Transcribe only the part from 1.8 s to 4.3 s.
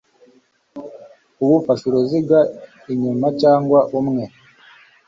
uruziga inyuma cyangwa umwe